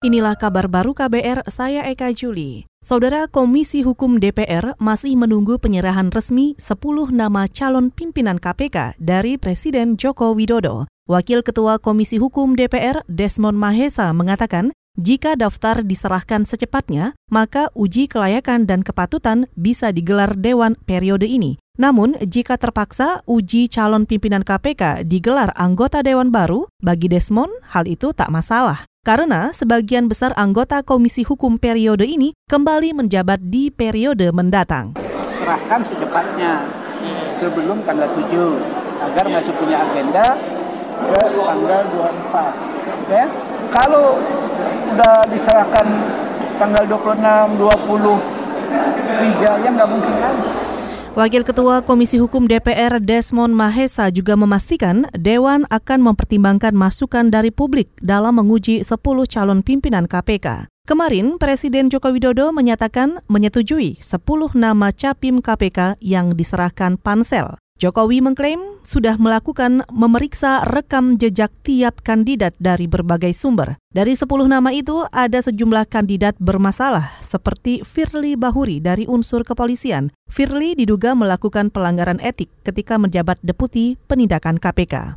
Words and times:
Inilah 0.00 0.32
kabar 0.32 0.64
baru 0.64 0.96
KBR, 0.96 1.44
saya 1.52 1.84
Eka 1.84 2.08
Juli. 2.16 2.64
Saudara 2.80 3.28
Komisi 3.28 3.84
Hukum 3.84 4.16
DPR 4.16 4.72
masih 4.80 5.12
menunggu 5.12 5.60
penyerahan 5.60 6.08
resmi 6.08 6.56
10 6.56 7.12
nama 7.12 7.44
calon 7.44 7.92
pimpinan 7.92 8.40
KPK 8.40 8.96
dari 8.96 9.36
Presiden 9.36 10.00
Joko 10.00 10.32
Widodo. 10.32 10.88
Wakil 11.04 11.44
Ketua 11.44 11.76
Komisi 11.76 12.16
Hukum 12.16 12.56
DPR 12.56 13.04
Desmond 13.12 13.60
Mahesa 13.60 14.08
mengatakan, 14.16 14.72
jika 14.96 15.36
daftar 15.36 15.84
diserahkan 15.84 16.48
secepatnya, 16.48 17.12
maka 17.28 17.68
uji 17.76 18.08
kelayakan 18.08 18.64
dan 18.64 18.80
kepatutan 18.80 19.52
bisa 19.52 19.92
digelar 19.92 20.32
Dewan 20.32 20.80
periode 20.80 21.28
ini. 21.28 21.60
Namun, 21.80 22.12
jika 22.20 22.60
terpaksa 22.60 23.24
uji 23.24 23.64
calon 23.72 24.04
pimpinan 24.04 24.44
KPK 24.44 25.08
digelar 25.08 25.48
anggota 25.56 26.04
Dewan 26.04 26.28
baru, 26.28 26.68
bagi 26.84 27.08
Desmond 27.08 27.48
hal 27.72 27.88
itu 27.88 28.12
tak 28.12 28.28
masalah 28.28 28.84
karena 29.00 29.48
sebagian 29.56 30.04
besar 30.04 30.36
anggota 30.36 30.84
Komisi 30.84 31.24
Hukum 31.24 31.56
periode 31.56 32.04
ini 32.04 32.36
kembali 32.52 32.92
menjabat 32.92 33.40
di 33.40 33.72
periode 33.72 34.28
mendatang. 34.28 34.92
Serahkan 35.32 35.80
secepatnya 35.80 36.68
sebelum 37.32 37.80
tanggal 37.88 38.12
7 38.12 38.28
agar 39.00 39.24
masih 39.32 39.56
punya 39.56 39.80
agenda 39.80 40.36
ke 41.00 41.22
tanggal 41.32 41.80
24. 41.96 43.08
Ya. 43.08 43.24
Kalau 43.72 44.20
udah 44.92 45.24
diserahkan 45.32 45.86
tanggal 46.60 46.84
26, 46.84 47.56
20, 47.56 48.20
3 48.20 49.64
ya 49.64 49.68
nggak 49.72 49.88
mungkin 49.88 50.16
lagi. 50.20 50.59
Wakil 51.10 51.42
Ketua 51.42 51.82
Komisi 51.82 52.22
Hukum 52.22 52.46
DPR 52.46 53.02
Desmond 53.02 53.50
Mahesa 53.50 54.14
juga 54.14 54.38
memastikan 54.38 55.10
Dewan 55.10 55.66
akan 55.66 56.06
mempertimbangkan 56.06 56.70
masukan 56.70 57.34
dari 57.34 57.50
publik 57.50 57.90
dalam 57.98 58.38
menguji 58.38 58.86
10 58.86 58.94
calon 59.26 59.58
pimpinan 59.66 60.06
KPK. 60.06 60.70
Kemarin, 60.86 61.34
Presiden 61.34 61.90
Joko 61.90 62.14
Widodo 62.14 62.54
menyatakan 62.54 63.26
menyetujui 63.26 63.98
10 63.98 64.54
nama 64.54 64.94
capim 64.94 65.42
KPK 65.42 65.98
yang 65.98 66.38
diserahkan 66.38 66.94
pansel. 66.94 67.58
Jokowi 67.80 68.20
mengklaim 68.20 68.60
sudah 68.84 69.16
melakukan 69.16 69.88
memeriksa 69.88 70.68
rekam 70.68 71.16
jejak 71.16 71.48
tiap 71.64 72.04
kandidat 72.04 72.52
dari 72.60 72.84
berbagai 72.84 73.32
sumber. 73.32 73.80
Dari 73.88 74.12
10 74.12 74.28
nama 74.52 74.68
itu 74.68 75.08
ada 75.08 75.40
sejumlah 75.40 75.88
kandidat 75.88 76.36
bermasalah 76.36 77.08
seperti 77.24 77.80
Firly 77.80 78.36
Bahuri 78.36 78.84
dari 78.84 79.08
unsur 79.08 79.48
kepolisian. 79.48 80.12
Firly 80.28 80.76
diduga 80.76 81.16
melakukan 81.16 81.72
pelanggaran 81.72 82.20
etik 82.20 82.52
ketika 82.68 83.00
menjabat 83.00 83.40
deputi 83.40 83.96
penindakan 84.04 84.60
KPK. 84.60 85.16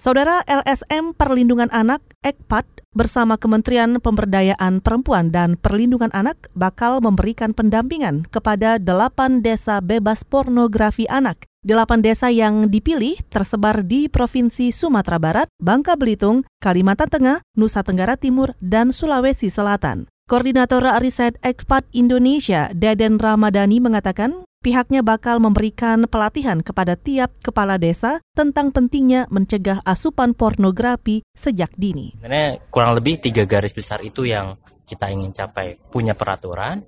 Saudara 0.00 0.42
LSM 0.50 1.14
Perlindungan 1.14 1.70
Anak 1.70 2.02
EKPAT 2.26 2.66
bersama 2.98 3.38
Kementerian 3.38 4.00
Pemberdayaan 4.02 4.82
Perempuan 4.82 5.30
dan 5.30 5.54
Perlindungan 5.54 6.10
Anak 6.10 6.50
bakal 6.58 6.98
memberikan 6.98 7.54
pendampingan 7.54 8.26
kepada 8.26 8.82
delapan 8.82 9.38
desa 9.44 9.78
bebas 9.78 10.26
pornografi 10.26 11.06
anak. 11.06 11.49
Delapan 11.60 12.00
desa 12.00 12.32
yang 12.32 12.72
dipilih 12.72 13.20
tersebar 13.28 13.84
di 13.84 14.08
Provinsi 14.08 14.72
Sumatera 14.72 15.20
Barat, 15.20 15.48
Bangka 15.60 15.92
Belitung, 15.92 16.40
Kalimantan 16.56 17.12
Tengah, 17.12 17.44
Nusa 17.52 17.84
Tenggara 17.84 18.16
Timur, 18.16 18.56
dan 18.64 18.96
Sulawesi 18.96 19.52
Selatan. 19.52 20.08
Koordinator 20.24 20.80
Riset 21.04 21.36
EKPAT 21.44 21.84
Indonesia, 21.92 22.72
Deden 22.72 23.20
Ramadhani 23.20 23.76
mengatakan 23.76 24.48
pihaknya 24.60 25.00
bakal 25.00 25.40
memberikan 25.40 26.04
pelatihan 26.04 26.60
kepada 26.60 26.92
tiap 26.94 27.32
kepala 27.40 27.80
desa 27.80 28.20
tentang 28.36 28.70
pentingnya 28.70 29.24
mencegah 29.32 29.80
asupan 29.88 30.36
pornografi 30.36 31.24
sejak 31.32 31.72
dini. 31.80 32.12
Sebenarnya 32.20 32.60
kurang 32.68 32.92
lebih 32.92 33.24
tiga 33.24 33.48
garis 33.48 33.72
besar 33.72 34.04
itu 34.04 34.28
yang 34.28 34.60
kita 34.84 35.08
ingin 35.08 35.32
capai. 35.32 35.80
Punya 35.88 36.12
peraturan, 36.12 36.84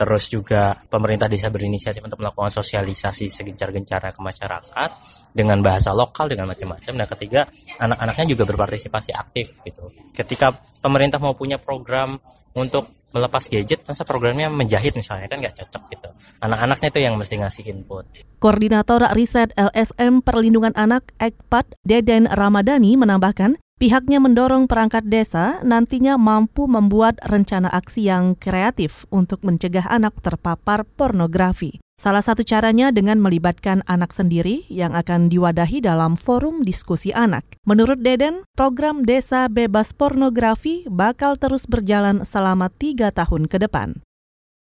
terus 0.00 0.32
juga 0.32 0.72
pemerintah 0.88 1.28
desa 1.28 1.52
berinisiatif 1.52 2.00
untuk 2.00 2.24
melakukan 2.24 2.48
sosialisasi 2.48 3.28
segencar-gencarnya 3.28 4.16
ke 4.16 4.22
masyarakat 4.24 4.90
dengan 5.36 5.60
bahasa 5.60 5.92
lokal 5.92 6.32
dengan 6.32 6.48
macam-macam. 6.48 7.04
Dan 7.04 7.06
ketiga, 7.18 7.44
anak-anaknya 7.84 8.32
juga 8.32 8.48
berpartisipasi 8.48 9.12
aktif 9.12 9.60
gitu. 9.68 9.92
Ketika 10.16 10.56
pemerintah 10.80 11.20
mau 11.20 11.36
punya 11.36 11.60
program 11.60 12.16
untuk 12.56 12.99
melepas 13.10 13.46
gadget, 13.50 13.82
masa 13.86 14.02
programnya 14.06 14.48
menjahit 14.50 14.94
misalnya 14.94 15.26
kan 15.26 15.38
nggak 15.42 15.56
cocok 15.56 15.82
gitu. 15.90 16.08
Anak-anaknya 16.42 16.88
itu 16.90 17.00
yang 17.02 17.14
mesti 17.18 17.34
ngasih 17.42 17.64
input. 17.70 18.04
Koordinator 18.38 19.04
Riset 19.12 19.52
LSM 19.58 20.22
Perlindungan 20.24 20.72
Anak 20.78 21.12
EKPAT 21.18 21.76
Deden 21.84 22.30
Ramadhani 22.30 22.96
menambahkan, 22.96 23.60
pihaknya 23.76 24.22
mendorong 24.22 24.70
perangkat 24.70 25.04
desa 25.08 25.58
nantinya 25.66 26.16
mampu 26.16 26.70
membuat 26.70 27.18
rencana 27.26 27.68
aksi 27.68 28.08
yang 28.08 28.38
kreatif 28.38 29.04
untuk 29.12 29.42
mencegah 29.42 29.90
anak 29.90 30.16
terpapar 30.22 30.86
pornografi. 30.86 31.82
Salah 32.00 32.24
satu 32.24 32.40
caranya 32.40 32.88
dengan 32.88 33.20
melibatkan 33.20 33.84
anak 33.84 34.16
sendiri 34.16 34.64
yang 34.72 34.96
akan 34.96 35.28
diwadahi 35.28 35.84
dalam 35.84 36.16
forum 36.16 36.64
diskusi 36.64 37.12
anak. 37.12 37.44
Menurut 37.68 38.00
Deden, 38.00 38.48
program 38.56 39.04
Desa 39.04 39.52
Bebas 39.52 39.92
Pornografi 39.92 40.88
bakal 40.88 41.36
terus 41.36 41.68
berjalan 41.68 42.24
selama 42.24 42.72
tiga 42.72 43.12
tahun 43.12 43.52
ke 43.52 43.68
depan. 43.68 44.00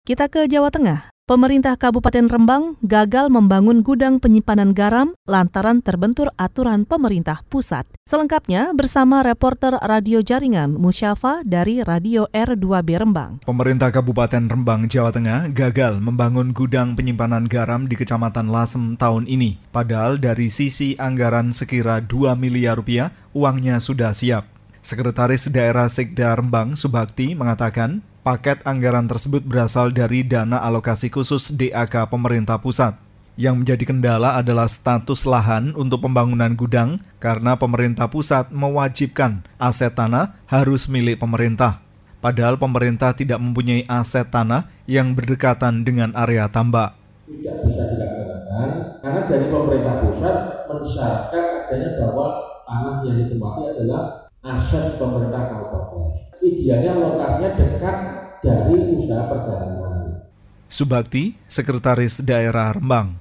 Kita 0.08 0.24
ke 0.32 0.48
Jawa 0.48 0.72
Tengah. 0.72 1.12
Pemerintah 1.28 1.76
Kabupaten 1.76 2.32
Rembang 2.32 2.80
gagal 2.80 3.28
membangun 3.28 3.84
gudang 3.84 4.16
penyimpanan 4.16 4.72
garam 4.72 5.12
lantaran 5.28 5.84
terbentur 5.84 6.32
aturan 6.40 6.88
pemerintah 6.88 7.44
pusat. 7.52 7.84
Selengkapnya 8.08 8.72
bersama 8.72 9.20
reporter 9.20 9.76
Radio 9.84 10.24
Jaringan 10.24 10.80
Musyafa 10.80 11.44
dari 11.44 11.84
Radio 11.84 12.24
R2B 12.32 13.04
Rembang. 13.04 13.44
Pemerintah 13.44 13.92
Kabupaten 13.92 14.48
Rembang, 14.48 14.88
Jawa 14.88 15.12
Tengah 15.12 15.52
gagal 15.52 16.00
membangun 16.00 16.56
gudang 16.56 16.96
penyimpanan 16.96 17.44
garam 17.44 17.84
di 17.84 17.92
Kecamatan 17.92 18.48
Lasem 18.48 18.96
tahun 18.96 19.28
ini. 19.28 19.60
Padahal 19.68 20.16
dari 20.16 20.48
sisi 20.48 20.96
anggaran 20.96 21.52
sekira 21.52 22.00
2 22.00 22.32
miliar 22.32 22.80
rupiah, 22.80 23.12
uangnya 23.36 23.76
sudah 23.76 24.16
siap. 24.16 24.48
Sekretaris 24.80 25.52
Daerah 25.52 25.84
Sekda 25.92 26.32
Rembang, 26.32 26.72
Subakti, 26.72 27.36
mengatakan 27.36 28.00
Paket 28.26 28.66
anggaran 28.66 29.06
tersebut 29.06 29.46
berasal 29.46 29.94
dari 29.94 30.26
dana 30.26 30.58
alokasi 30.58 31.06
khusus 31.06 31.54
DAK 31.54 32.10
pemerintah 32.10 32.58
pusat. 32.58 32.98
Yang 33.38 33.54
menjadi 33.62 33.84
kendala 33.94 34.34
adalah 34.34 34.66
status 34.66 35.22
lahan 35.22 35.70
untuk 35.78 36.02
pembangunan 36.02 36.58
gudang 36.58 36.98
karena 37.22 37.54
pemerintah 37.54 38.10
pusat 38.10 38.50
mewajibkan 38.50 39.46
aset 39.62 39.94
tanah 39.94 40.34
harus 40.50 40.90
milik 40.90 41.22
pemerintah. 41.22 41.78
Padahal 42.18 42.58
pemerintah 42.58 43.14
tidak 43.14 43.38
mempunyai 43.38 43.86
aset 43.86 44.26
tanah 44.26 44.66
yang 44.90 45.14
berdekatan 45.14 45.86
dengan 45.86 46.10
area 46.18 46.50
tambak. 46.50 46.98
Tidak 47.30 47.62
bisa 47.62 47.82
dilaksanakan 47.94 48.68
karena 48.98 49.20
dari 49.30 49.46
pemerintah 49.46 49.94
pusat 50.02 50.36
mensyaratkan 50.66 51.44
adanya 51.62 51.90
bahwa 52.02 52.26
tanah 52.66 52.96
yang 53.06 53.16
ditempati 53.22 53.62
adalah 53.78 54.02
aset 54.42 54.98
pemerintah 54.98 55.46
kabupaten 55.46 56.27
idealnya 56.42 56.92
lokasinya 56.94 57.50
dekat 57.58 57.96
dari 58.42 58.76
usaha 58.94 59.22
perjalanan. 59.26 60.22
Subakti, 60.68 61.34
Sekretaris 61.48 62.20
Daerah 62.20 62.76
Rembang. 62.76 63.18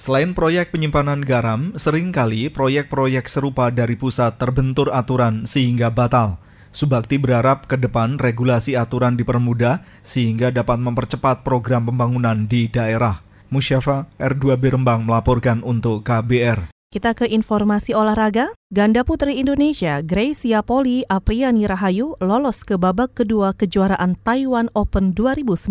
Selain 0.00 0.32
proyek 0.32 0.72
penyimpanan 0.72 1.20
garam, 1.20 1.76
sering 1.76 2.08
kali 2.08 2.48
proyek-proyek 2.48 3.28
serupa 3.28 3.68
dari 3.68 4.00
pusat 4.00 4.40
terbentur 4.40 4.88
aturan 4.96 5.44
sehingga 5.44 5.92
batal. 5.92 6.40
Subakti 6.72 7.20
berharap 7.20 7.66
ke 7.68 7.76
depan 7.76 8.16
regulasi 8.16 8.78
aturan 8.78 9.18
dipermudah 9.18 9.82
sehingga 10.00 10.54
dapat 10.54 10.78
mempercepat 10.80 11.42
program 11.44 11.90
pembangunan 11.90 12.48
di 12.48 12.70
daerah. 12.70 13.20
Musyafa 13.50 14.06
R2B 14.16 14.78
Rembang 14.78 15.04
melaporkan 15.04 15.60
untuk 15.66 16.06
KBR. 16.06 16.79
Kita 16.90 17.14
ke 17.14 17.22
informasi 17.22 17.94
olahraga. 17.94 18.50
Ganda 18.74 19.06
putri 19.06 19.38
Indonesia 19.38 20.02
Gracia 20.02 20.58
Poli 20.58 21.06
Apriani 21.06 21.62
Rahayu 21.62 22.18
lolos 22.18 22.66
ke 22.66 22.74
babak 22.74 23.14
kedua 23.14 23.54
kejuaraan 23.54 24.18
Taiwan 24.26 24.66
Open 24.74 25.14
2019. 25.14 25.70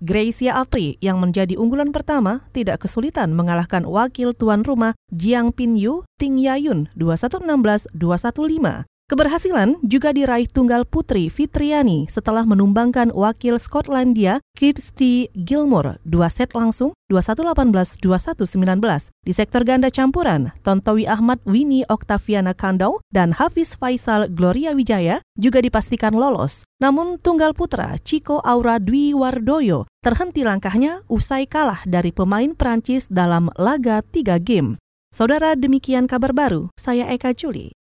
Gracia 0.00 0.56
Apri 0.56 0.96
yang 1.04 1.20
menjadi 1.20 1.52
unggulan 1.60 1.92
pertama 1.92 2.48
tidak 2.56 2.88
kesulitan 2.88 3.36
mengalahkan 3.36 3.84
wakil 3.84 4.32
tuan 4.32 4.64
rumah 4.64 4.96
Jiang 5.12 5.52
Pinyu 5.52 6.08
Ting 6.16 6.40
Yayun 6.40 6.88
2116-215. 6.96 8.88
Keberhasilan 9.08 9.80
juga 9.80 10.12
diraih 10.12 10.44
tunggal 10.44 10.84
putri 10.84 11.32
Fitriani 11.32 12.04
setelah 12.12 12.44
menumbangkan 12.44 13.08
wakil 13.16 13.56
Skotlandia 13.56 14.44
Kirsty 14.52 15.32
Gilmore 15.32 15.96
dua 16.04 16.28
set 16.28 16.52
langsung 16.52 16.92
21-18, 17.08 18.04
21-19. 18.04 18.84
Di 19.24 19.32
sektor 19.32 19.64
ganda 19.64 19.88
campuran, 19.88 20.52
Tontowi 20.60 21.08
Ahmad 21.08 21.40
Winnie 21.48 21.88
Oktaviana 21.88 22.52
Kandau 22.52 23.00
dan 23.08 23.32
Hafiz 23.32 23.72
Faisal 23.80 24.28
Gloria 24.28 24.76
Wijaya 24.76 25.24
juga 25.40 25.64
dipastikan 25.64 26.12
lolos. 26.12 26.68
Namun 26.76 27.16
tunggal 27.16 27.56
putra 27.56 27.96
Chico 28.04 28.44
Aura 28.44 28.76
Dwi 28.76 29.16
Wardoyo 29.16 29.88
terhenti 30.04 30.44
langkahnya 30.44 31.00
usai 31.08 31.48
kalah 31.48 31.80
dari 31.88 32.12
pemain 32.12 32.52
Prancis 32.52 33.08
dalam 33.08 33.48
laga 33.56 34.04
tiga 34.04 34.36
game. 34.36 34.76
Saudara 35.08 35.56
demikian 35.56 36.04
kabar 36.04 36.36
baru, 36.36 36.68
saya 36.76 37.08
Eka 37.08 37.32
Juli. 37.32 37.77